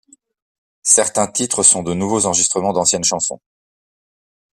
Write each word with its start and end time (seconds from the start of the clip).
Certains 0.81 1.27
titres 1.27 1.61
sont 1.61 1.83
de 1.83 1.93
nouveaux 1.93 2.25
enregistrements 2.25 2.73
d'anciennes 2.73 3.03
chansons. 3.03 3.39